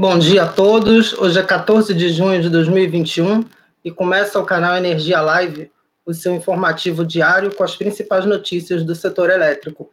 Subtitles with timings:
[0.00, 1.12] Bom dia a todos.
[1.12, 3.44] Hoje é 14 de junho de 2021
[3.84, 5.70] e começa o canal Energia Live,
[6.06, 9.92] o seu informativo diário com as principais notícias do setor elétrico.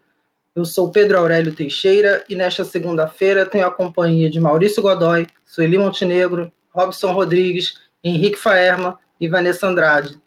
[0.56, 5.78] Eu sou Pedro Aurélio Teixeira e nesta segunda-feira tenho a companhia de Maurício Godoy, Sueli
[5.78, 10.18] Montenegro, Robson Rodrigues, Henrique Faerma e Vanessa Andrade.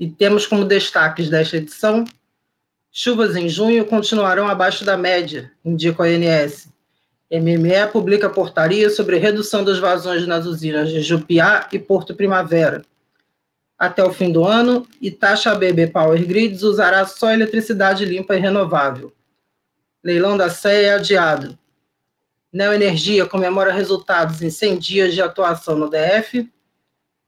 [0.00, 2.04] E temos como destaques desta edição:
[2.90, 6.74] chuvas em junho continuarão abaixo da média, indica a ANS.
[7.30, 12.82] MME publica portaria sobre redução das vazões nas usinas de Jupiá e Porto Primavera.
[13.78, 19.12] Até o fim do ano, Itacha BB Power Grids usará só eletricidade limpa e renovável.
[20.02, 21.58] Leilão da CEA é adiado.
[22.52, 26.48] Neoenergia comemora resultados em 100 dias de atuação no DF.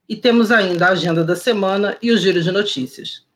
[0.09, 3.27] E temos ainda a agenda da semana e o giro de notícias.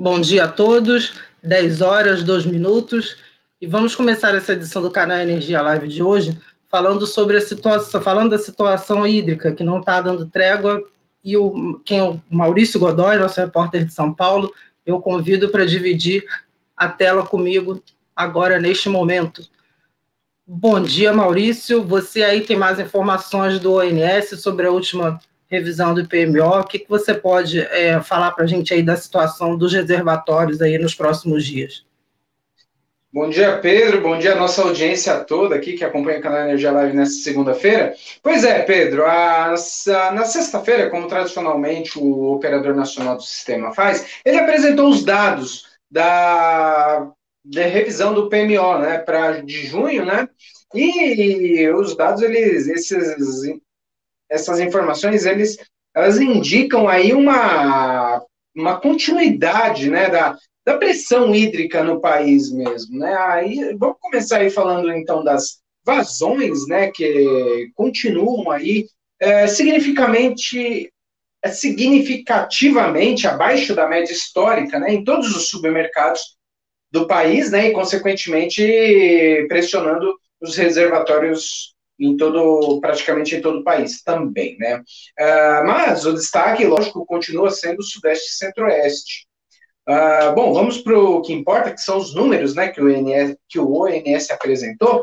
[0.00, 3.16] Bom dia a todos, 10 horas, 2 minutos,
[3.60, 8.00] e vamos começar essa edição do canal Energia Live de hoje falando sobre a situação,
[8.00, 10.80] falando da situação hídrica, que não está dando trégua,
[11.24, 14.54] e o, quem é o Maurício Godoy, nosso repórter de São Paulo,
[14.86, 16.24] eu convido para dividir
[16.76, 17.82] a tela comigo
[18.14, 19.42] agora, neste momento.
[20.46, 21.82] Bom dia, Maurício.
[21.82, 26.60] Você aí tem mais informações do ONS sobre a última revisão do IPMO.
[26.60, 30.60] O que, que você pode é, falar para a gente aí da situação dos reservatórios
[30.60, 31.86] aí nos próximos dias?
[33.10, 34.02] Bom dia, Pedro.
[34.02, 37.94] Bom dia nossa audiência toda aqui que acompanha o canal Energia Live nesta segunda-feira.
[38.22, 44.20] Pois é, Pedro, a, a, na sexta-feira, como tradicionalmente o operador nacional do sistema faz,
[44.24, 47.10] ele apresentou os dados da,
[47.42, 50.28] da revisão do PMO, né, para de junho, né?
[50.74, 53.58] E os dados, eles, esses
[54.30, 55.56] essas informações, eles,
[55.94, 58.22] elas indicam aí uma,
[58.54, 64.50] uma continuidade, né, da, da pressão hídrica no país mesmo, né, aí vamos começar aí
[64.50, 68.86] falando então das vazões, né, que continuam aí
[69.20, 70.92] é, significativamente
[71.42, 76.36] é, significativamente abaixo da média histórica, né, em todos os supermercados
[76.90, 84.02] do país, né, e consequentemente pressionando os reservatórios em todo, praticamente em todo o país
[84.02, 84.78] também, né?
[84.78, 89.26] Uh, mas o destaque, lógico, continua sendo o Sudeste e Centro-Oeste.
[89.88, 93.36] Uh, bom, vamos para o que importa, que são os números, né, que o, ONS,
[93.48, 95.02] que o ONS apresentou.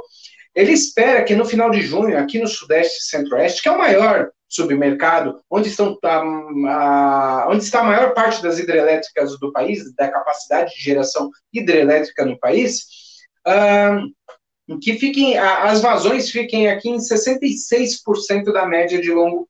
[0.54, 3.78] Ele espera que no final de junho, aqui no Sudeste e Centro-Oeste, que é o
[3.78, 9.94] maior submercado, onde, estão, a, a, onde está a maior parte das hidrelétricas do país,
[9.96, 12.86] da capacidade de geração hidrelétrica no país,
[13.48, 14.08] uh,
[14.82, 19.48] que fiquem, as vazões fiquem aqui em 66% da média de longo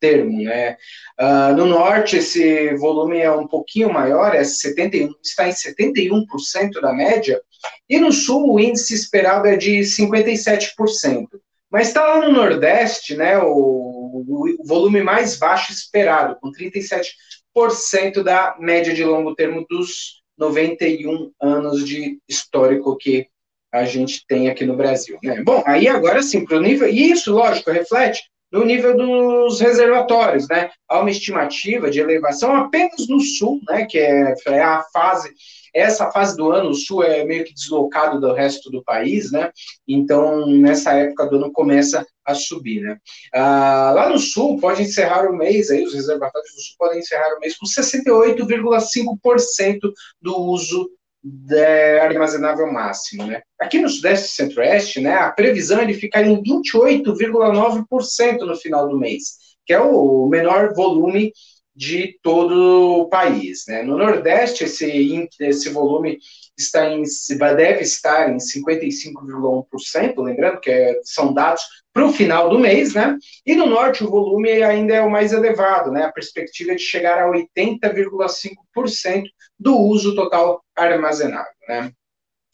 [0.00, 0.42] termo.
[0.42, 0.76] Né?
[1.20, 6.92] Uh, no norte, esse volume é um pouquinho maior, é 71, está em 71% da
[6.92, 7.40] média,
[7.88, 11.26] e no sul o índice esperado é de 57%.
[11.70, 18.56] Mas está lá no Nordeste, né, o, o, volume mais baixo esperado, com 37% da
[18.58, 23.26] média de longo termo dos 91 anos de histórico que
[23.76, 25.18] a gente tem aqui no Brasil.
[25.22, 25.42] Né?
[25.44, 30.48] Bom, aí agora sim, para o nível, e isso, lógico, reflete no nível dos reservatórios,
[30.48, 30.70] né?
[30.88, 33.84] Há uma estimativa de elevação apenas no sul, né?
[33.86, 35.34] Que é, é a fase,
[35.74, 39.50] essa fase do ano, o sul é meio que deslocado do resto do país, né?
[39.86, 42.96] Então, nessa época do ano começa a subir, né?
[43.34, 47.36] Ah, lá no sul, pode encerrar o mês, aí os reservatórios do sul podem encerrar
[47.36, 49.80] o mês com 68,5%
[50.22, 50.88] do uso
[51.28, 53.42] de armazenável máximo, né?
[53.60, 58.88] Aqui no Sudeste e Centro-Oeste, né, a previsão é de ficar em 28,9% no final
[58.88, 61.32] do mês, que é o menor volume
[61.76, 63.82] de todo o país, né?
[63.82, 66.18] No Nordeste, esse, esse volume
[66.56, 67.02] está em,
[67.38, 73.18] deve estar em 55,1%, lembrando que é, são dados para o final do mês, né?
[73.44, 76.04] E no norte o volume ainda é o mais elevado, né?
[76.04, 79.24] A perspectiva é de chegar a 80,5%
[79.58, 81.92] do uso total armazenado, né?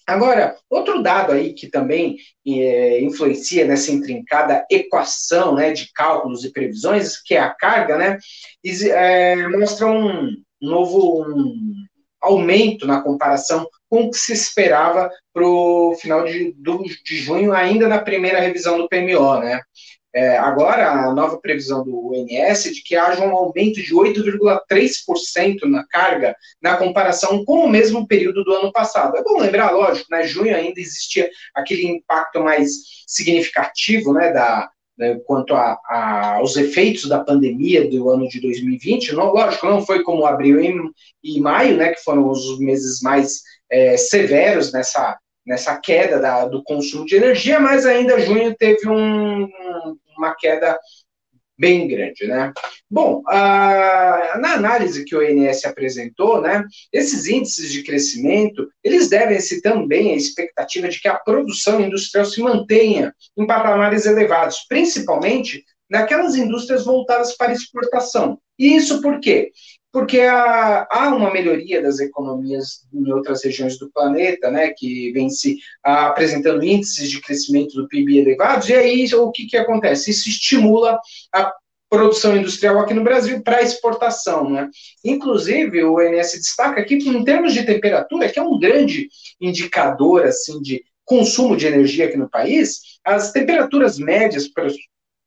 [0.06, 2.16] Agora, outro dado aí que também
[2.46, 8.18] é, influencia nessa intrincada equação né, de cálculos e previsões, que é a carga, né,
[8.64, 11.64] é, mostra um novo um
[12.20, 17.52] aumento na comparação com o que se esperava para o final de, do, de junho,
[17.52, 19.60] ainda na primeira revisão do PMO, né?
[20.14, 25.62] É, agora, a nova previsão do ONS é de que haja um aumento de 8,3%
[25.64, 29.16] na carga na comparação com o mesmo período do ano passado.
[29.16, 32.72] É bom lembrar, lógico, né, junho ainda existia aquele impacto mais
[33.06, 34.68] significativo né, da,
[34.98, 39.14] né, quanto a, a, aos efeitos da pandemia do ano de 2020.
[39.14, 40.74] Não, lógico, não foi como abril e,
[41.24, 45.16] e maio, né, que foram os meses mais é, severos nessa,
[45.46, 49.48] nessa queda da, do consumo de energia, mas ainda junho teve um,
[50.22, 50.78] uma queda
[51.58, 52.52] bem grande, né?
[52.90, 59.60] Bom, a, na análise que o INS apresentou, né, esses índices de crescimento, eles devem-se
[59.60, 66.34] também à expectativa de que a produção industrial se mantenha em patamares elevados, principalmente naquelas
[66.34, 68.38] indústrias voltadas para exportação.
[68.58, 69.52] E isso por quê?
[69.92, 75.28] Porque há, há uma melhoria das economias em outras regiões do planeta, né, que vem
[75.28, 80.10] se apresentando índices de crescimento do PIB elevados, e aí o que, que acontece?
[80.10, 80.98] Isso estimula
[81.32, 81.52] a
[81.92, 84.48] produção industrial aqui no Brasil para exportação.
[84.48, 84.70] Né?
[85.04, 89.08] Inclusive, o ONS destaca aqui que, em termos de temperatura, que é um grande
[89.38, 94.48] indicador assim de consumo de energia aqui no país, as temperaturas médias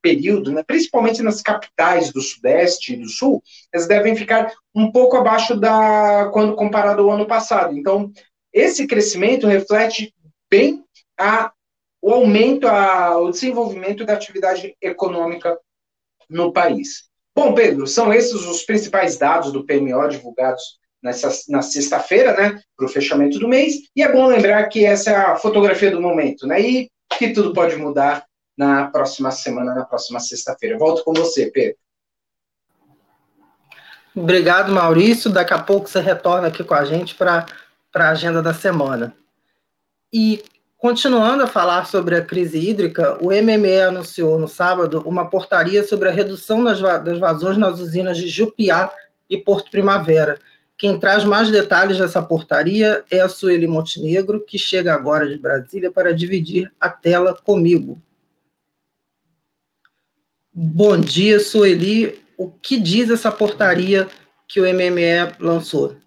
[0.06, 3.42] período, né, principalmente nas capitais do Sudeste e do Sul,
[3.74, 7.76] elas devem ficar um pouco abaixo da quando comparado ao ano passado.
[7.76, 8.12] Então,
[8.54, 10.14] esse crescimento reflete
[10.48, 10.84] bem
[11.18, 11.52] a,
[12.00, 15.58] o aumento, a, o desenvolvimento da atividade econômica
[16.30, 17.06] no país.
[17.36, 20.62] Bom, Pedro, são esses os principais dados do PMO divulgados
[21.02, 25.10] nessa, na sexta-feira, né, para o fechamento do mês, e é bom lembrar que essa
[25.10, 28.24] é a fotografia do momento, né, e que tudo pode mudar
[28.58, 30.78] na próxima semana, na próxima sexta-feira.
[30.78, 31.78] Volto com você, Pedro.
[34.16, 35.30] Obrigado, Maurício.
[35.30, 37.46] Daqui a pouco você retorna aqui com a gente para
[37.94, 39.16] a agenda da semana.
[40.12, 40.44] E
[40.86, 46.10] Continuando a falar sobre a crise hídrica, o MME anunciou no sábado uma portaria sobre
[46.10, 48.92] a redução das, vazões nas usinas de Jupiá
[49.28, 50.38] e Porto Primavera.
[50.78, 55.90] Quem traz mais detalhes dessa portaria é a Sueli Montenegro, que chega agora de Brasília
[55.90, 58.00] para dividir a tela comigo.
[60.58, 62.24] Bom dia, Sueli.
[62.38, 64.08] O que diz essa portaria
[64.48, 65.98] que o MME lançou?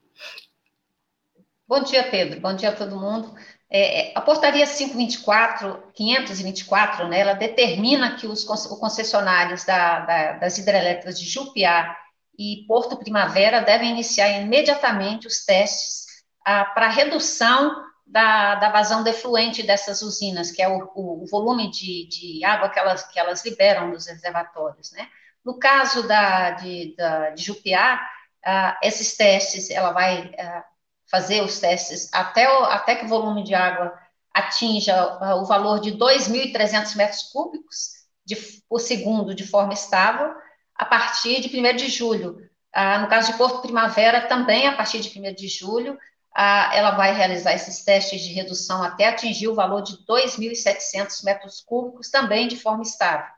[1.69, 2.41] Bom dia, Pedro.
[2.41, 3.35] Bom dia a todo mundo.
[3.71, 10.56] É, é, a portaria 524, 524, né, ela determina que os concessionários da, da, das
[10.56, 11.95] hidrelétricas de Jupiá
[12.39, 16.06] e Porto Primavera devem iniciar imediatamente os testes
[16.43, 22.09] ah, para redução da, da, vazão defluente dessas usinas, que é o, o, volume de,
[22.09, 24.91] de, água que elas, que elas liberam dos reservatórios.
[24.93, 25.07] Né?
[25.45, 28.01] No caso da, de, da, de Jupiá,
[28.45, 30.65] ah, esses testes, ela vai ah,
[31.11, 33.93] fazer os testes até, o, até que o volume de água
[34.33, 37.91] atinja o valor de 2.300 metros cúbicos
[38.25, 38.37] de,
[38.69, 40.33] por segundo de forma estável,
[40.75, 42.39] a partir de 1 de julho.
[42.73, 45.99] Ah, no caso de Porto Primavera, também a partir de 1 de julho,
[46.40, 51.61] ah, ela vai realizar esses testes de redução até atingir o valor de 2.700 metros
[51.61, 53.29] cúbicos, também de forma estável.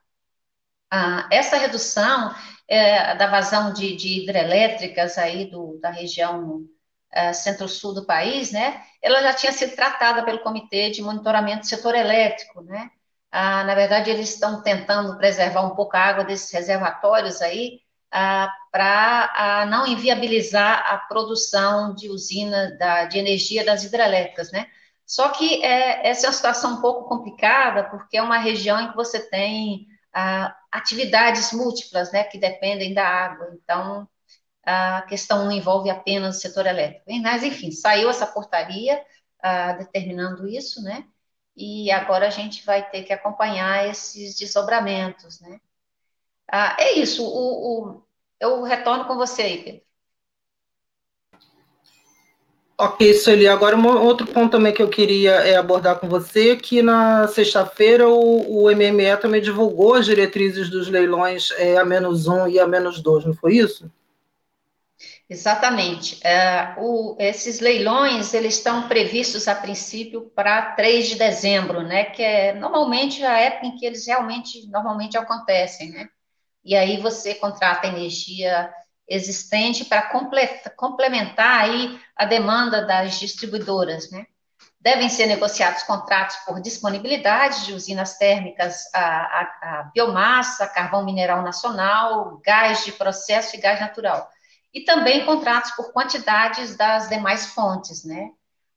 [0.90, 2.34] Ah, essa redução
[2.68, 6.58] é, da vazão de, hidrelétricas aí do, da região
[7.16, 11.66] uh, centro-sul do país, né, ela já tinha sido tratada pelo Comitê de Monitoramento do
[11.66, 12.90] Setor Elétrico, né,
[13.32, 17.80] uh, na verdade, eles estão tentando preservar um pouco a água desses reservatórios aí,
[18.10, 24.66] para não inviabilizar a produção de usina da, de energia das hidrelétricas, né,
[25.06, 28.90] só que é, essa é uma situação um pouco complicada, porque é uma região em
[28.90, 29.86] que você tem
[30.72, 34.08] atividades múltiplas, né, que dependem da água, então
[34.64, 37.04] a questão não envolve apenas o setor elétrico.
[37.22, 39.02] Mas, enfim, saiu essa portaria
[39.42, 41.04] uh, determinando isso, né?
[41.56, 45.60] E agora a gente vai ter que acompanhar esses desdobramentos, né?
[46.52, 48.02] Uh, é isso, o, o,
[48.40, 49.82] eu retorno com você aí, Pedro.
[52.82, 53.46] Ok, Sueli.
[53.46, 58.08] Agora, um outro ponto também que eu queria é, abordar com você, que na sexta-feira
[58.08, 62.66] o, o MME também divulgou as diretrizes dos leilões é, a menos um e a
[62.66, 63.92] menos dois, não foi isso?
[65.28, 66.26] Exatamente.
[66.26, 72.22] É, o, esses leilões, eles estão previstos, a princípio, para 3 de dezembro, né, que
[72.22, 76.08] é normalmente a época em que eles realmente, normalmente acontecem, né,
[76.64, 78.72] e aí você contrata energia
[79.08, 80.10] existente para
[80.76, 84.26] complementar aí a demanda das distribuidoras, né.
[84.80, 91.42] Devem ser negociados contratos por disponibilidade de usinas térmicas a, a, a biomassa, carvão mineral
[91.42, 94.30] nacional, gás de processo e gás natural
[94.72, 98.30] e também contratos por quantidades das demais fontes, né?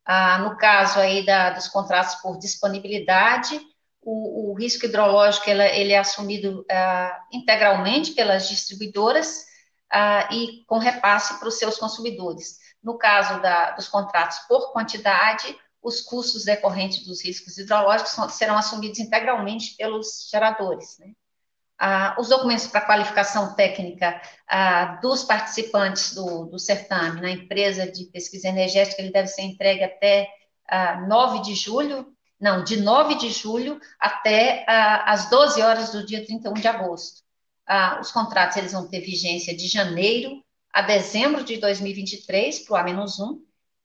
[0.05, 3.59] Ah, no caso aí da, dos contratos por disponibilidade,
[4.05, 9.45] o, o risco hidrológico ele, ele é assumido ah, integralmente pelas distribuidoras
[9.91, 12.59] ah, e com repasse para os seus consumidores.
[12.83, 18.57] No caso da, dos contratos por quantidade, os custos decorrentes dos riscos hidrológicos são, serão
[18.57, 21.13] assumidos integralmente pelos geradores, né?
[21.83, 28.05] ah, os documentos para qualificação técnica ah, dos participantes do, do certame na empresa de
[28.05, 30.29] pesquisa energética, ele deve ser entregue até
[30.67, 32.07] ah, 9 de julho,
[32.43, 37.21] não, de 9 de julho até ah, as 12 horas do dia 31 de agosto.
[37.65, 42.75] Ah, os contratos eles vão ter vigência de janeiro a dezembro de 2023 para o
[42.75, 43.39] A-1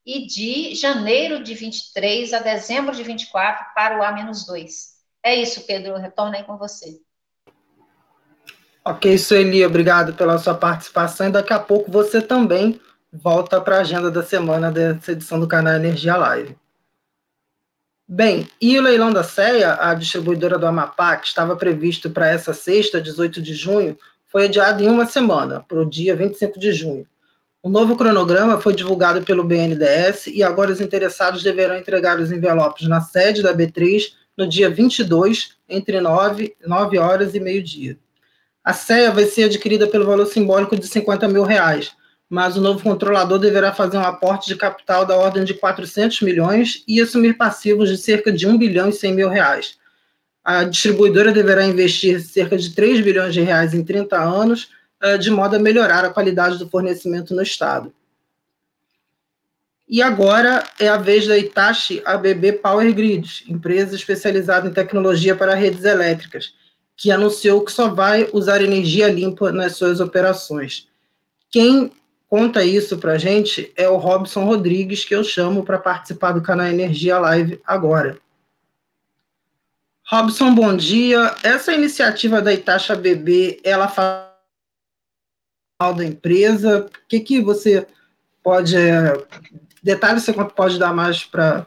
[0.05, 4.69] e de janeiro de 23 a dezembro de 24 para o A-2.
[5.23, 7.01] É isso, Pedro, retorno aí com você.
[8.85, 12.81] Ok, Sueli, obrigado pela sua participação e daqui a pouco você também
[13.13, 16.57] volta para a agenda da semana dessa edição do canal Energia Live.
[18.11, 22.55] Bem, e o leilão da CEA, a distribuidora do Amapá, que estava previsto para essa
[22.55, 23.99] sexta, 18 de junho,
[24.29, 27.07] foi adiado em uma semana, para o dia 25 de junho.
[27.63, 32.89] O novo cronograma foi divulgado pelo BNDES e agora os interessados deverão entregar os envelopes
[32.89, 37.99] na sede da B3 no dia 22, entre 9, 9 horas e meio-dia.
[38.65, 41.93] A CEA vai ser adquirida pelo valor simbólico de 50 mil reais,
[42.29, 46.85] mas o novo controlador deverá fazer um aporte de capital da ordem de 400 milhões
[46.87, 49.79] e assumir passivos de cerca de 1 bilhão e 100 mil reais.
[50.45, 54.69] A distribuidora deverá investir cerca de 3 bilhões de reais em 30 anos,
[55.01, 57.93] eh, de modo a melhorar a qualidade do fornecimento no Estado.
[59.89, 65.55] E agora é a vez da Itachi ABB Power Grids, empresa especializada em tecnologia para
[65.55, 66.53] redes elétricas,
[66.95, 70.87] que anunciou que só vai usar energia limpa nas suas operações.
[71.51, 71.91] Quem
[72.29, 76.43] conta isso para a gente é o Robson Rodrigues, que eu chamo para participar do
[76.43, 78.19] canal Energia Live agora.
[80.07, 81.35] Robson, bom dia.
[81.43, 84.29] Essa iniciativa da Itacha BB, ela fala
[85.97, 86.87] da empresa.
[86.87, 87.87] O que, que você
[88.43, 88.77] pode.
[88.77, 89.13] É,
[89.83, 91.67] detalhes você pode dar mais para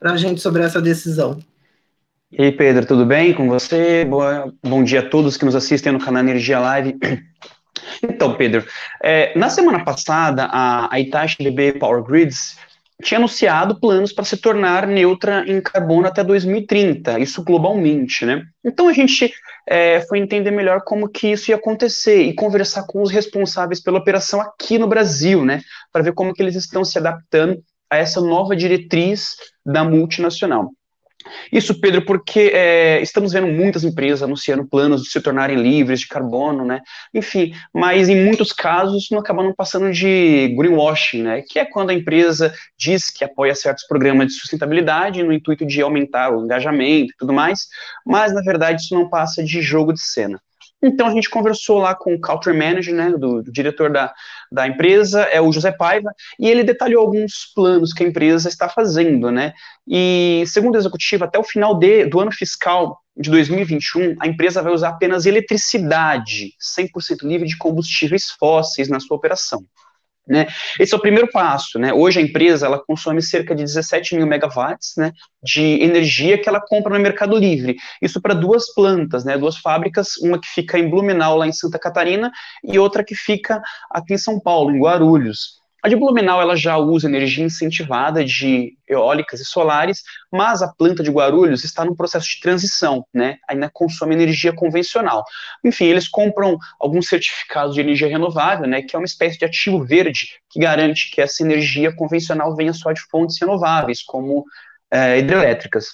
[0.00, 1.38] a gente sobre essa decisão?
[2.32, 4.04] E aí, Pedro, tudo bem com você?
[4.04, 6.98] Boa, bom dia a todos que nos assistem no canal Energia Live.
[8.02, 8.64] Então, Pedro,
[9.02, 12.56] é, na semana passada, a, a Itachi BB Power Grids
[13.02, 18.42] tinha anunciado planos para se tornar neutra em carbono até 2030, isso globalmente, né?
[18.64, 19.32] Então a gente
[19.68, 23.98] é, foi entender melhor como que isso ia acontecer e conversar com os responsáveis pela
[23.98, 25.60] operação aqui no Brasil, né?
[25.92, 30.70] Para ver como que eles estão se adaptando a essa nova diretriz da multinacional.
[31.50, 36.08] Isso, Pedro, porque é, estamos vendo muitas empresas anunciando planos de se tornarem livres de
[36.08, 36.80] carbono, né?
[37.12, 41.42] Enfim, mas em muitos casos não acabam passando de greenwashing, né?
[41.42, 45.80] Que é quando a empresa diz que apoia certos programas de sustentabilidade no intuito de
[45.80, 47.66] aumentar o engajamento e tudo mais,
[48.04, 50.40] mas na verdade isso não passa de jogo de cena.
[50.84, 54.12] Então a gente conversou lá com o country manager, né, do, do, diretor da,
[54.52, 58.68] da empresa, é o José Paiva, e ele detalhou alguns planos que a empresa está
[58.68, 59.54] fazendo, né?
[59.88, 64.60] E segundo o executivo, até o final de, do ano fiscal de 2021, a empresa
[64.60, 69.64] vai usar apenas eletricidade, 100% livre de combustíveis fósseis na sua operação.
[70.26, 70.46] Né?
[70.80, 71.78] Esse é o primeiro passo.
[71.78, 71.92] Né?
[71.92, 75.12] Hoje a empresa ela consome cerca de 17 mil megawatts né,
[75.42, 77.76] de energia que ela compra no Mercado Livre.
[78.00, 81.78] Isso para duas plantas, né, duas fábricas, uma que fica em Blumenau, lá em Santa
[81.78, 85.63] Catarina, e outra que fica aqui em São Paulo, em Guarulhos.
[85.84, 91.02] A de Blumenau ela já usa energia incentivada de eólicas e solares, mas a planta
[91.02, 93.36] de Guarulhos está no processo de transição, né?
[93.46, 95.22] Ainda consome energia convencional.
[95.62, 98.80] Enfim, eles compram alguns certificados de energia renovável, né?
[98.80, 102.90] Que é uma espécie de ativo verde que garante que essa energia convencional venha só
[102.90, 104.42] de fontes renováveis, como
[104.90, 105.88] é, hidrelétricas.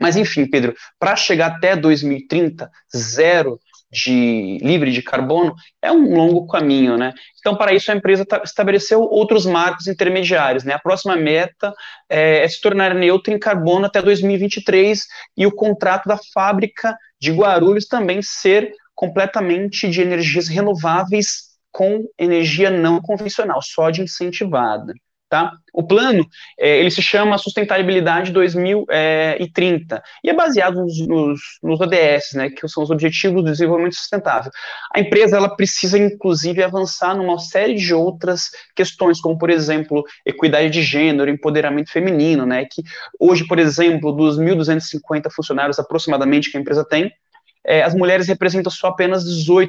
[0.00, 6.46] Mas enfim, Pedro, para chegar até 2030, zero de livre de carbono é um longo
[6.46, 7.12] caminho, né?
[7.38, 10.74] Então, para isso, a empresa estabeleceu outros marcos intermediários, né?
[10.74, 11.74] A próxima meta
[12.08, 15.06] é, é, se tornar neutra em carbono até 2023
[15.36, 22.70] e o contrato da fábrica de Guarulhos também ser completamente de energias renováveis com energia
[22.70, 24.92] não convencional, só de incentivada.
[25.30, 25.52] Tá?
[25.72, 26.26] O plano
[26.58, 32.66] é, ele se chama Sustentabilidade 2030 e é baseado nos, nos, nos, ODS, né, que
[32.66, 34.50] são os Objetivos do Desenvolvimento Sustentável.
[34.92, 40.68] A empresa ela precisa inclusive avançar numa série de outras questões, como por exemplo equidade
[40.68, 42.82] de gênero, empoderamento feminino, né, que
[43.16, 47.08] hoje, por exemplo, dos 1.250 funcionários aproximadamente que a empresa tem,
[47.64, 49.68] é, as mulheres representam só apenas 18%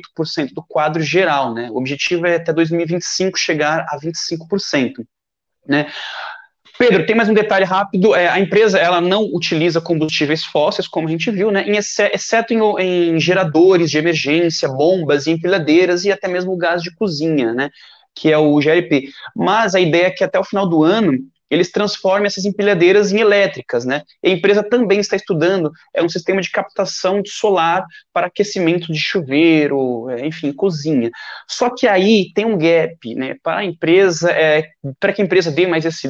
[0.55, 1.69] do quadro geral, né?
[1.69, 5.05] O objetivo é até 2025 chegar a 25%.
[5.67, 5.87] Né?
[6.77, 8.15] Pedro, tem mais um detalhe rápido.
[8.15, 12.53] É, a empresa ela não utiliza combustíveis fósseis, como a gente viu, né, em exceto
[12.53, 17.69] em, em, geradores de emergência, bombas, empilhadeiras e até mesmo gás de cozinha, né,
[18.15, 19.09] que é o GLP.
[19.35, 21.19] Mas a ideia é que até o final do ano
[21.51, 24.03] eles transformem essas empilhadeiras em elétricas, né?
[24.23, 28.91] E a empresa também está estudando é um sistema de captação de solar para aquecimento
[28.91, 31.11] de chuveiro, é, enfim, cozinha.
[31.49, 33.35] Só que aí tem um gap, né?
[33.43, 36.07] Para a empresa, é, para que a empresa dê mais esse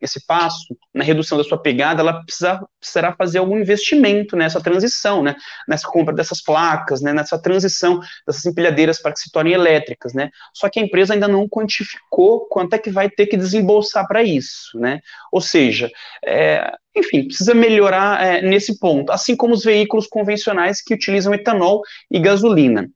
[0.00, 5.22] esse passo na redução da sua pegada, ela precisa, precisará fazer algum investimento nessa transição,
[5.22, 5.34] né,
[5.66, 10.30] nessa compra dessas placas, né, nessa transição dessas empilhadeiras para que se tornem elétricas, né,
[10.54, 14.22] só que a empresa ainda não quantificou quanto é que vai ter que desembolsar para
[14.22, 15.00] isso, né,
[15.32, 15.90] ou seja,
[16.24, 21.82] é, enfim, precisa melhorar é, nesse ponto, assim como os veículos convencionais que utilizam etanol
[22.10, 22.90] e gasolina.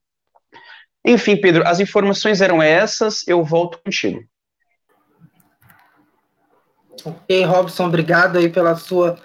[1.05, 4.23] Enfim, Pedro, as informações eram essas, eu volto contigo.
[7.05, 9.19] Ok, Robson, obrigado aí pela sua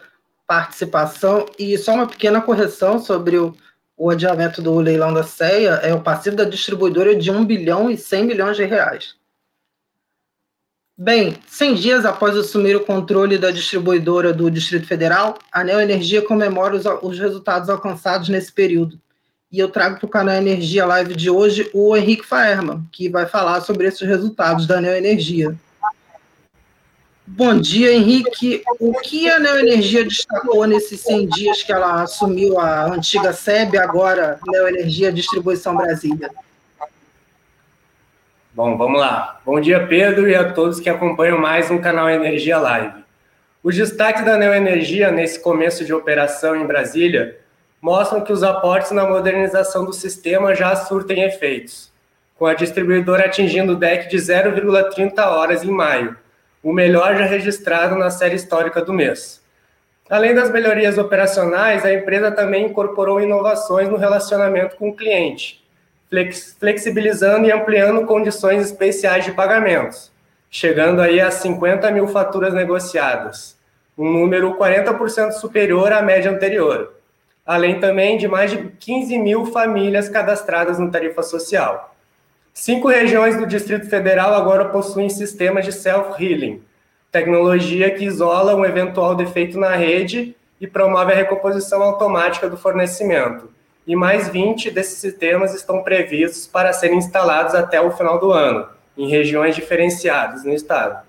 [0.48, 1.46] participação.
[1.60, 3.56] E só uma pequena correção sobre o,
[3.98, 7.98] o adiamento do leilão da CEA, é o passivo da distribuidora de 1 bilhão e
[7.98, 9.16] 100 milhões de reais.
[11.00, 16.24] Bem, 100 dias após assumir o controle da distribuidora do Distrito Federal, a Neo Energia
[16.24, 19.00] comemora os, os resultados alcançados nesse período.
[19.52, 23.28] E eu trago para o canal Energia Live de hoje o Henrique Faerman, que vai
[23.28, 25.56] falar sobre esses resultados da Neo Energia.
[27.30, 28.64] Bom dia, Henrique.
[28.80, 34.40] O que a Neoenergia destacou nesses 100 dias que ela assumiu a antiga SEB, agora
[34.48, 36.32] Neoenergia Distribuição Brasília?
[38.54, 39.42] Bom, vamos lá.
[39.46, 43.04] Bom dia, Pedro, e a todos que acompanham mais um canal Energia Live.
[43.62, 47.38] Os destaques da Neoenergia nesse começo de operação em Brasília
[47.82, 51.92] mostram que os aportes na modernização do sistema já surtem efeitos,
[52.40, 56.16] com a distribuidora atingindo o DEC de 0,30 horas em maio,
[56.68, 59.42] o melhor já registrado na série histórica do mês.
[60.10, 65.64] Além das melhorias operacionais, a empresa também incorporou inovações no relacionamento com o cliente,
[66.60, 70.12] flexibilizando e ampliando condições especiais de pagamentos,
[70.52, 73.58] chegando aí a 50 mil faturas negociadas,
[73.98, 76.96] um número 40% superior à média anterior,
[77.46, 81.96] além também de mais de 15 mil famílias cadastradas no tarifa social.
[82.60, 86.64] Cinco regiões do Distrito Federal agora possuem sistemas de self-healing,
[87.18, 93.50] tecnologia que isola um eventual defeito na rede e promove a recomposição automática do fornecimento.
[93.88, 98.68] E mais 20 desses sistemas estão previstos para serem instalados até o final do ano,
[98.96, 101.04] em regiões diferenciadas no estado.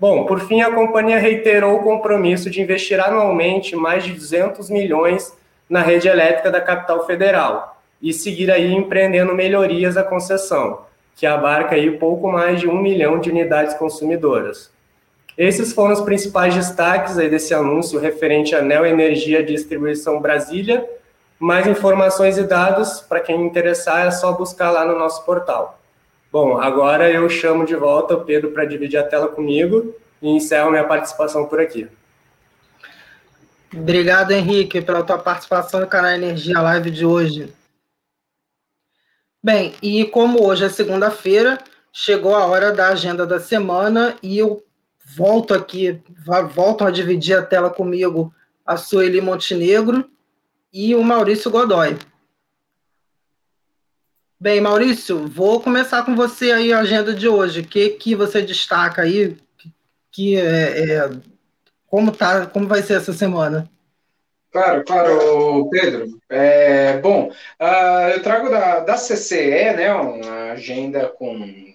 [0.00, 5.36] Bom, por fim, a companhia reiterou o compromisso de investir anualmente mais de 200 milhões
[5.68, 10.80] na rede elétrica da capital federal, e seguir aí empreendendo melhorias à concessão,
[11.14, 14.72] que abarca aí pouco mais de um milhão de unidades consumidoras.
[15.36, 20.86] Esses foram os principais destaques aí desse anúncio referente à Neo Energia Distribuição Brasília.
[21.38, 25.80] Mais informações e dados, para quem interessar, é só buscar lá no nosso portal.
[26.30, 30.70] Bom, agora eu chamo de volta o Pedro para dividir a tela comigo e encerro
[30.70, 31.88] minha participação por aqui.
[33.74, 37.52] Obrigado, Henrique, pela tua participação no canal Energia Live de hoje.
[39.42, 41.58] Bem, e como hoje é segunda-feira,
[41.92, 44.62] chegou a hora da agenda da semana e eu
[45.04, 46.00] volto aqui,
[46.54, 48.34] voltam a dividir a tela comigo
[48.64, 50.08] a Sueli Montenegro
[50.72, 51.98] e o Maurício Godoy.
[54.40, 57.60] Bem, Maurício, vou começar com você aí a agenda de hoje.
[57.60, 59.36] O que, que você destaca aí?
[60.10, 61.10] Que é, é,
[61.86, 63.70] como tá, como vai ser essa semana?
[64.50, 66.18] Claro, claro, Pedro.
[66.28, 71.71] É, bom, uh, eu trago da, da CCE, né, uma agenda com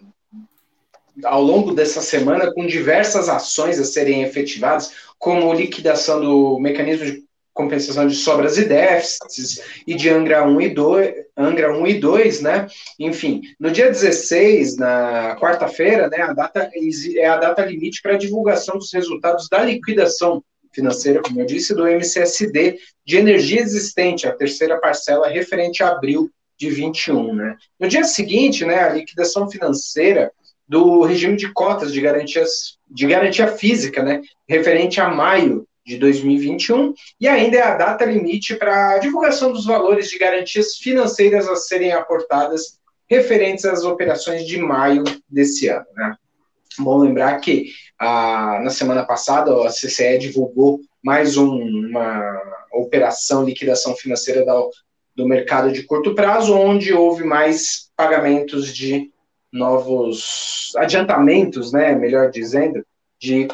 [1.24, 7.28] ao longo dessa semana com diversas ações a serem efetivadas, como liquidação do mecanismo de
[7.54, 12.42] compensação de sobras e déficits e de Angra 1 e 2, Angra 1 e 2,
[12.42, 12.68] né?
[13.00, 16.70] Enfim, no dia 16, na quarta-feira, né, a data
[17.16, 21.74] é a data limite para a divulgação dos resultados da liquidação financeira, como eu disse,
[21.74, 27.34] do MCSD de energia existente, a terceira parcela referente a abril de 21.
[27.34, 27.56] Né?
[27.80, 30.32] No dia seguinte, né, a liquidação financeira
[30.68, 36.94] do regime de cotas de, garantias, de garantia física, né, referente a maio de 2021,
[37.20, 41.56] e ainda é a data limite para a divulgação dos valores de garantias financeiras a
[41.56, 42.78] serem aportadas
[43.10, 45.86] referentes às operações de maio desse ano.
[45.96, 46.16] Né?
[46.80, 52.42] Bom lembrar que a, na semana passada a CCE divulgou mais um, uma
[52.74, 54.54] operação liquidação financeira da,
[55.16, 59.10] do mercado de curto prazo, onde houve mais pagamentos de
[59.52, 62.86] novos adiantamentos, né, melhor dizendo,
[63.20, 63.48] de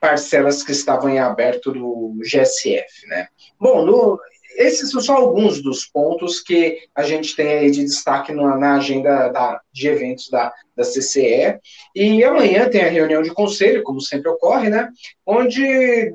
[0.00, 3.28] parcelas que estavam em aberto do GSF, né.
[3.58, 4.20] Bom, no,
[4.56, 8.74] esses são só alguns dos pontos que a gente tem aí de destaque na, na
[8.74, 11.58] agenda da, de eventos da, da CCE.
[11.94, 14.88] E amanhã tem a reunião de conselho, como sempre ocorre, né?
[15.26, 16.14] Onde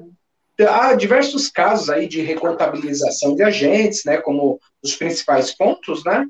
[0.68, 4.18] há diversos casos aí de recontabilização de agentes, né?
[4.18, 6.26] Como os principais pontos, né?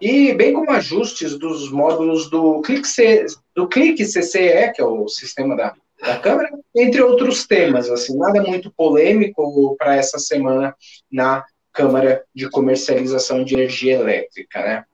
[0.00, 5.08] E bem como ajustes dos módulos do Clique, C, do Clique CCE, que é o
[5.08, 10.74] sistema da, da Câmara, entre outros temas, assim, nada muito polêmico para essa semana
[11.10, 14.84] na Câmara de Comercialização de Energia Elétrica, né?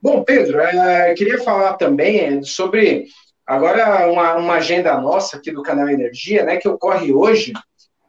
[0.00, 3.06] Bom, Pedro, é, queria falar também sobre
[3.46, 7.54] agora uma, uma, agenda nossa aqui do canal Energia, né, que ocorre hoje.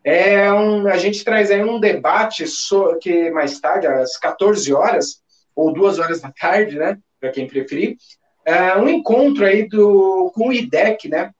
[0.08, 5.24] É um, a gente traz aí um debate so, que mais tarde, às 14 horas,
[5.56, 7.98] ou duas horas da tarde, né, para quem preferir,
[8.46, 11.32] é um encontro aí do, com o IDEC, né,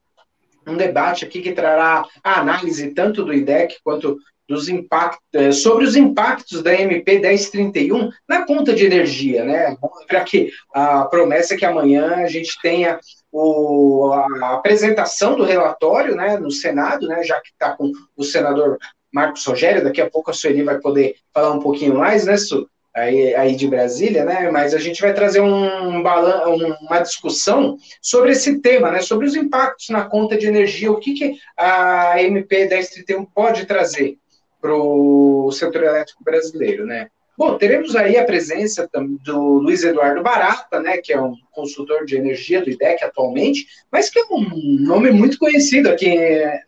[0.66, 5.84] um debate aqui que trará a análise tanto do IDEC quanto dos impactos, é, sobre
[5.84, 9.76] os impactos da MP 1031 na conta de energia, né?
[10.06, 13.00] Para que a promessa é que amanhã a gente tenha
[13.36, 18.78] o, a apresentação do relatório, né, no Senado, né, já que está com o senador
[19.12, 22.68] Marcos Rogério, daqui a pouco a Sueli vai poder falar um pouquinho mais, né, Su?
[22.96, 24.50] aí, aí de Brasília, né?
[24.50, 29.02] Mas a gente vai trazer um, uma discussão sobre esse tema, né?
[29.02, 34.16] Sobre os impactos na conta de energia, o que, que a MP 1031 pode trazer
[34.62, 37.08] para o setor elétrico brasileiro, né?
[37.36, 38.88] Bom, teremos aí a presença
[39.22, 44.08] do Luiz Eduardo Barata, né, que é um consultor de energia do IDEC atualmente, mas
[44.08, 46.16] que é um nome muito conhecido aqui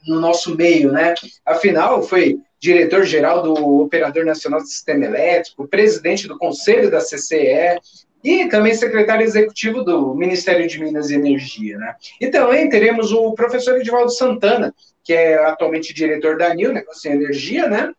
[0.06, 1.14] no nosso meio, né?
[1.44, 7.78] Afinal, foi diretor-geral do Operador Nacional do Sistema Elétrico, presidente do Conselho da CCE
[8.22, 11.78] e também secretário executivo do Ministério de Minas e Energia.
[11.78, 11.94] Né?
[12.20, 17.14] E também teremos o professor Edivaldo Santana, que é atualmente diretor da ANIL, Negócio em
[17.14, 17.92] Energia, né?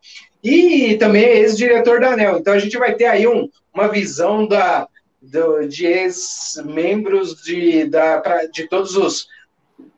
[0.44, 2.38] e também é ex-diretor da ANEL.
[2.38, 4.88] Então a gente vai ter aí um, uma visão da,
[5.22, 9.28] do, de ex-membros de, da, de todos os,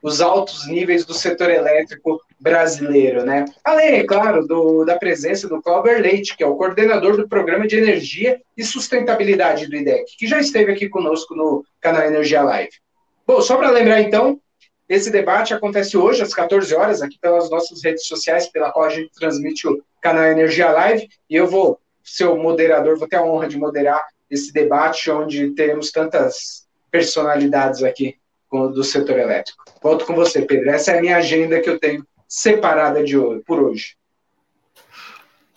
[0.01, 3.45] os altos níveis do setor elétrico brasileiro, né?
[3.63, 7.67] Além, é claro, do, da presença do Cláudio Leite, que é o coordenador do Programa
[7.67, 12.71] de Energia e Sustentabilidade do IDEC, que já esteve aqui conosco no canal Energia Live.
[13.27, 14.39] Bom, só para lembrar então,
[14.89, 18.89] esse debate acontece hoje às 14 horas aqui pelas nossas redes sociais, pela qual a
[18.89, 23.23] gente transmite o canal Energia Live, e eu vou ser o moderador, vou ter a
[23.23, 28.15] honra de moderar esse debate onde teremos tantas personalidades aqui
[28.51, 29.63] do setor elétrico.
[29.81, 30.69] Volto com você, Pedro.
[30.69, 33.95] Essa é a minha agenda que eu tenho separada de hoje, por hoje.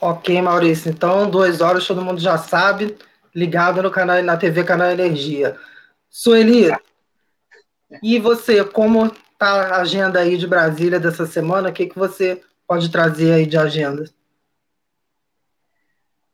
[0.00, 0.90] Ok, Maurício.
[0.90, 2.96] Então, duas horas, todo mundo já sabe,
[3.34, 5.56] ligado no canal, na TV Canal Energia.
[6.10, 6.70] Sueli,
[8.02, 11.68] e você, como está a agenda aí de Brasília dessa semana?
[11.68, 14.04] O que, que você pode trazer aí de agenda?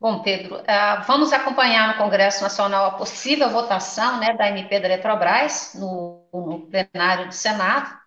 [0.00, 4.86] Bom, Pedro, uh, vamos acompanhar no Congresso Nacional a possível votação né, da MP da
[4.86, 8.00] Eletrobras no, no plenário do Senado.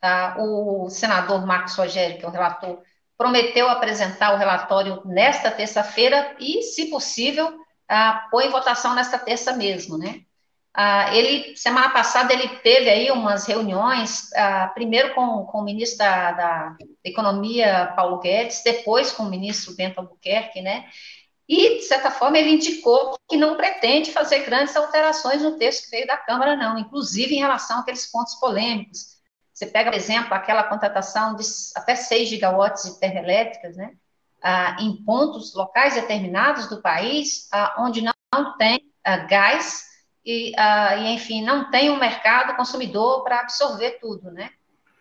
[0.00, 0.36] Tá?
[0.38, 2.80] o senador Marcos Rogério, que é o relator,
[3.16, 7.52] prometeu apresentar o relatório nesta terça-feira e, se possível,
[7.88, 10.20] ah, pôr em votação nesta terça mesmo, né?
[10.74, 15.98] Ah, ele, semana passada, ele teve aí umas reuniões, ah, primeiro com, com o ministro
[15.98, 20.84] da, da, Economia, Paulo Guedes, depois com o ministro Bento Albuquerque, né?
[21.48, 25.90] E, de certa forma, ele indicou que não pretende fazer grandes alterações no texto que
[25.90, 29.16] veio da Câmara, não, inclusive em relação àqueles pontos polêmicos,
[29.56, 31.42] você pega, por exemplo, aquela contratação de
[31.74, 33.94] até 6 gigawatts de termoelétricas, né?
[34.42, 38.12] Ah, em pontos locais determinados do país, ah, onde não,
[38.58, 39.86] tem ah, gás
[40.22, 44.50] e, ah, e, enfim, não tem um mercado consumidor para absorver tudo, né?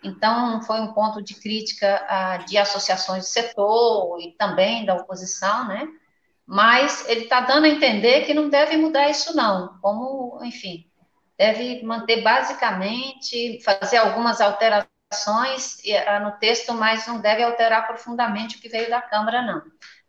[0.02, 5.68] Então, foi um ponto de crítica ah, de associações do setor e também da oposição,
[5.68, 5.86] né?
[6.46, 9.80] Mas ele está dando a entender que não deve mudar isso, não.
[9.82, 10.86] Como, enfim,
[11.38, 15.78] deve manter basicamente, fazer algumas alterações
[16.24, 19.62] no texto, mas não deve alterar profundamente o que veio da Câmara, não.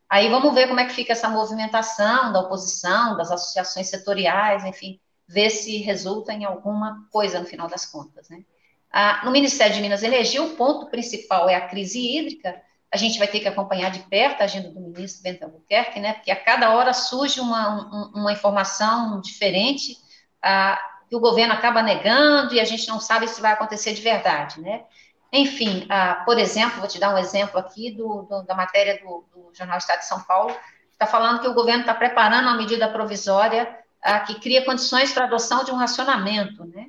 [0.08, 5.00] Aí vamos ver como é que fica essa movimentação da oposição, das associações setoriais, enfim,
[5.26, 8.44] ver se resulta em alguma coisa no final das contas, né?
[8.90, 12.62] Ah, no Ministério de Minas e Energia, o ponto principal é a crise hídrica.
[12.92, 16.14] A gente vai ter que acompanhar de perto a agenda do ministro Bento Albuquerque, né?
[16.14, 19.96] Porque a cada hora surge uma, uma informação diferente.
[20.42, 24.02] Ah, que o governo acaba negando e a gente não sabe se vai acontecer de
[24.02, 24.84] verdade, né?
[25.32, 29.24] Enfim, ah, por exemplo, vou te dar um exemplo aqui do, do, da matéria do,
[29.32, 30.54] do, Jornal Estado de São Paulo,
[30.92, 35.24] está falando que o governo está preparando uma medida provisória ah, que cria condições para
[35.24, 36.88] adoção de um racionamento, né?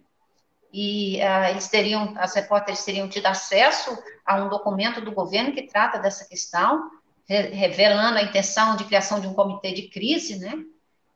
[0.72, 5.98] E eles teriam, as repórteres teriam tido acesso a um documento do governo que trata
[5.98, 6.92] dessa questão,
[7.28, 10.54] revelando a intenção de criação de um comitê de crise, né?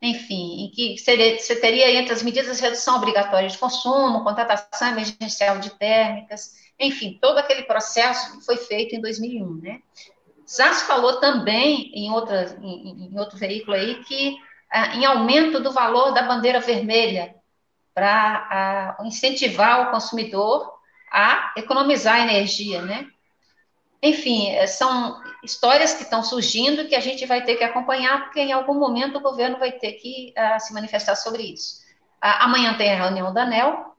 [0.01, 5.59] Enfim, em que seria, você teria entre as medidas redução obrigatória de consumo, contratação emergencial
[5.59, 9.81] de térmicas, enfim, todo aquele processo que foi feito em 2001, né?
[10.45, 14.37] Se falou também em, outra, em, em outro veículo aí que
[14.69, 17.35] ah, em aumento do valor da bandeira vermelha
[17.93, 20.80] para ah, incentivar o consumidor
[21.11, 23.07] a economizar energia, né?
[24.01, 28.39] Enfim, eh, são histórias que estão surgindo que a gente vai ter que acompanhar, porque
[28.39, 31.81] em algum momento o governo vai ter que uh, se manifestar sobre isso.
[32.19, 33.91] Amanhã tem a reunião da ANEL,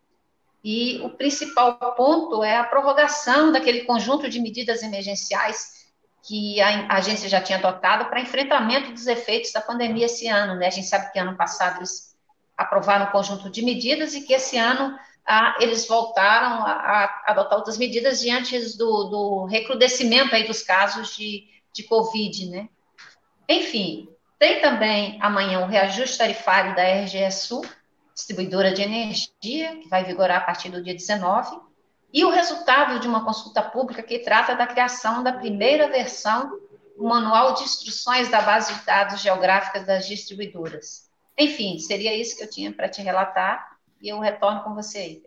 [0.64, 5.82] e o principal ponto é a prorrogação daquele conjunto de medidas emergenciais
[6.22, 10.54] que a, a agência já tinha adotado para enfrentamento dos efeitos da pandemia esse ano.
[10.54, 10.68] Né?
[10.68, 12.16] A gente sabe que ano passado eles
[12.56, 14.96] aprovaram um conjunto de medidas e que esse ano
[15.60, 21.44] eles voltaram a, a, adotar outras medidas diante do, do recrudescimento aí dos casos de,
[21.72, 22.68] de Covid, né?
[23.48, 24.08] Enfim,
[24.38, 27.64] tem também amanhã o reajuste tarifário da RGE Sul,
[28.14, 31.60] distribuidora de energia, que vai vigorar a partir do dia 19,
[32.12, 36.50] e o resultado de uma consulta pública que trata da criação da primeira versão
[36.96, 41.08] do Manual de Instruções da Base de Dados Geográficas das Distribuidoras.
[41.38, 43.71] Enfim, seria isso que eu tinha para te relatar
[44.02, 45.22] e eu retorno com você aí.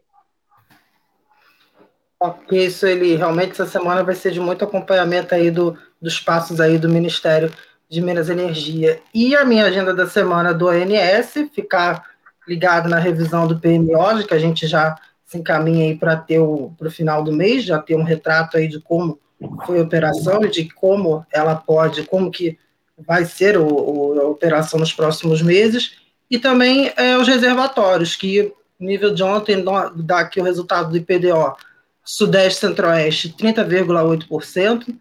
[2.20, 6.60] Porque isso ele realmente essa semana vai ser de muito acompanhamento aí do, dos passos
[6.60, 7.52] aí do Ministério
[7.90, 9.02] de Minas e Energia.
[9.14, 12.04] E a minha agenda da semana do ONS, ficar
[12.48, 16.74] ligado na revisão do PMO, que a gente já se encaminha aí para ter o
[16.90, 19.20] final do mês, já ter um retrato aí de como
[19.66, 22.58] foi a operação e de como ela pode, como que
[22.98, 25.98] vai ser o, o, a operação nos próximos meses,
[26.30, 29.64] e também é, os reservatórios, que nível de ontem
[29.96, 31.56] dá aqui o resultado do IPDO.
[32.04, 34.96] Sudeste Centro-Oeste, 30,8%,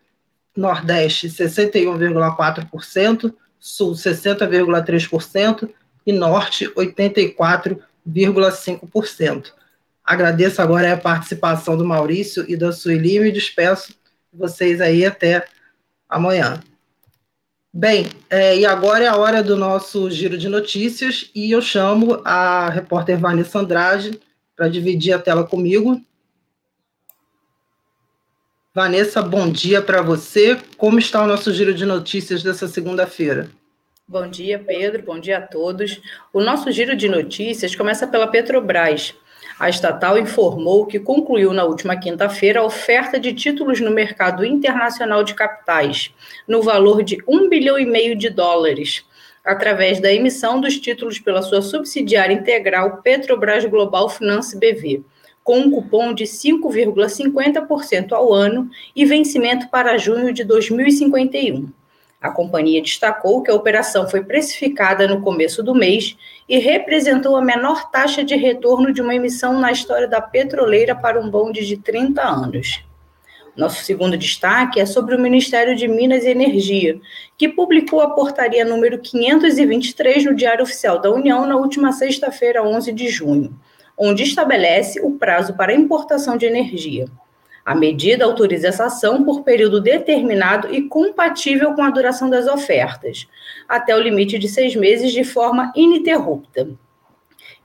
[0.56, 5.68] Nordeste, 61,4%, Sul, 60,3%
[6.06, 9.52] e Norte, 84,5%.
[10.02, 13.94] Agradeço agora a participação do Maurício e da Sueli e me despeço
[14.32, 15.46] vocês aí até
[16.08, 16.62] amanhã.
[17.76, 22.22] Bem, é, e agora é a hora do nosso giro de notícias e eu chamo
[22.24, 24.20] a repórter Vanessa Andrade
[24.54, 26.00] para dividir a tela comigo.
[28.72, 30.56] Vanessa, bom dia para você.
[30.76, 33.50] Como está o nosso giro de notícias dessa segunda-feira?
[34.06, 35.02] Bom dia, Pedro.
[35.02, 36.00] Bom dia a todos.
[36.32, 39.16] O nosso giro de notícias começa pela Petrobras.
[39.58, 45.22] A estatal informou que concluiu na última quinta-feira a oferta de títulos no mercado internacional
[45.22, 46.12] de capitais,
[46.46, 49.04] no valor de 1 bilhão e meio de dólares,
[49.44, 55.04] através da emissão dos títulos pela sua subsidiária integral Petrobras Global Finance BV,
[55.44, 61.68] com um cupom de 5,50% ao ano e vencimento para junho de 2051.
[62.24, 66.16] A companhia destacou que a operação foi precificada no começo do mês
[66.48, 71.20] e representou a menor taxa de retorno de uma emissão na história da petroleira para
[71.20, 72.82] um bonde de 30 anos.
[73.54, 76.98] Nosso segundo destaque é sobre o Ministério de Minas e Energia,
[77.36, 82.90] que publicou a portaria número 523 no Diário Oficial da União na última sexta-feira, 11
[82.90, 83.54] de junho,
[83.98, 87.04] onde estabelece o prazo para importação de energia.
[87.64, 93.26] A medida autoriza essa ação por período determinado e compatível com a duração das ofertas,
[93.66, 96.68] até o limite de seis meses de forma ininterrupta.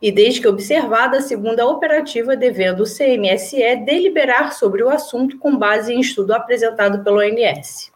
[0.02, 5.58] E desde que observada a segunda operativa, devendo o CMSE deliberar sobre o assunto com
[5.58, 7.92] base em estudo apresentado pelo ONS.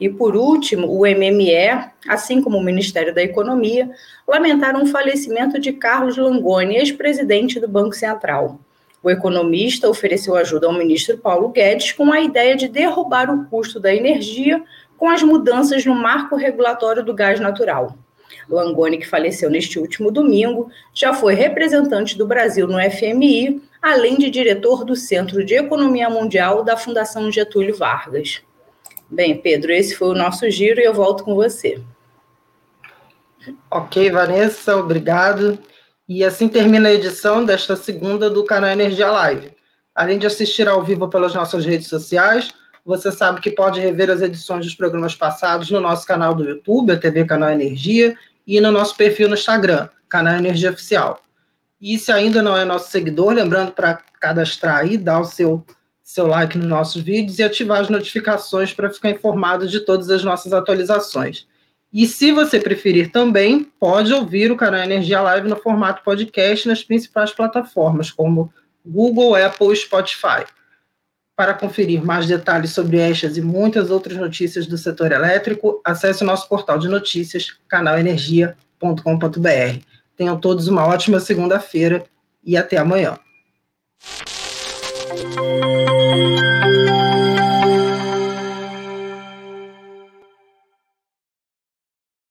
[0.00, 3.90] E por último, o MME, assim como o Ministério da Economia,
[4.26, 8.58] lamentaram o falecimento de Carlos Langoni, ex-presidente do Banco Central.
[9.02, 13.80] O economista ofereceu ajuda ao ministro Paulo Guedes com a ideia de derrubar o custo
[13.80, 14.62] da energia
[14.96, 17.96] com as mudanças no marco regulatório do gás natural.
[18.48, 24.30] Langoni, que faleceu neste último domingo, já foi representante do Brasil no FMI, além de
[24.30, 28.42] diretor do Centro de Economia Mundial da Fundação Getúlio Vargas.
[29.10, 31.80] Bem, Pedro, esse foi o nosso giro e eu volto com você.
[33.70, 35.58] Ok, Vanessa, obrigado.
[36.08, 39.52] E assim termina a edição desta segunda do canal Energia Live.
[39.94, 42.52] Além de assistir ao vivo pelas nossas redes sociais,
[42.84, 46.92] você sabe que pode rever as edições dos programas passados no nosso canal do YouTube,
[46.92, 51.22] a TV Canal Energia, e no nosso perfil no Instagram, Canal Energia Oficial.
[51.80, 55.64] E se ainda não é nosso seguidor, lembrando para cadastrar aí, dar o seu,
[56.02, 60.24] seu like nos nossos vídeos e ativar as notificações para ficar informado de todas as
[60.24, 61.46] nossas atualizações.
[61.92, 66.82] E se você preferir também, pode ouvir o canal Energia Live no formato podcast nas
[66.82, 68.50] principais plataformas, como
[68.84, 70.46] Google, Apple e Spotify.
[71.36, 76.26] Para conferir mais detalhes sobre estas e muitas outras notícias do setor elétrico, acesse o
[76.26, 79.84] nosso portal de notícias, canalenergia.com.br.
[80.16, 82.06] Tenham todos uma ótima segunda-feira
[82.42, 83.18] e até amanhã.